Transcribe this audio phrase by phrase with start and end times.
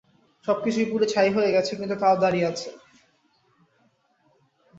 [0.45, 2.69] সবকিছু পুড়ে ছাই হয়ে গেছে কিন্তু তাও দাঁড়িয়ে আছে।